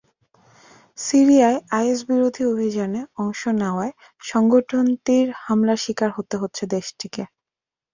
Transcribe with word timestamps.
সিরিয়ায় 0.97 1.59
আইএসবিরোধী 1.71 2.43
অভিযানে 2.45 3.01
অংশ 3.17 3.41
নেওয়ায় 3.59 3.93
সংগঠনটির 4.23 5.27
হামলার 5.43 5.79
শিকার 5.83 6.09
হতে 6.17 6.35
হচ্ছে 6.37 6.63
দেশটিকে। 6.75 7.23